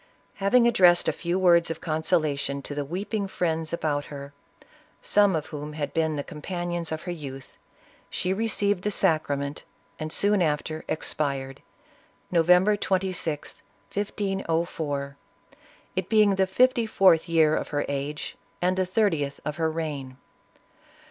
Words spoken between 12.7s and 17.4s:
26th, 1504, it being the fifty fourth